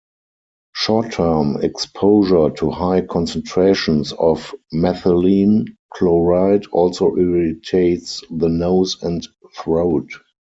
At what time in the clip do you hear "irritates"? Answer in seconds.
7.17-8.23